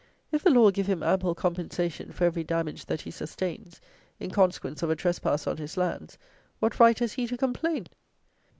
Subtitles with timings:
[0.31, 3.79] If the law give him ample compensation for every damage that he sustains,
[4.19, 6.17] in consequence of a trespass on his lands,
[6.59, 7.85] what right has he to complain?